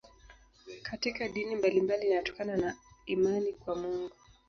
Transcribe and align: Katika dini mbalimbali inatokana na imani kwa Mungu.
Katika 0.81 1.27
dini 1.27 1.55
mbalimbali 1.55 2.07
inatokana 2.07 2.57
na 2.57 2.75
imani 3.05 3.53
kwa 3.53 3.75
Mungu. 3.75 4.11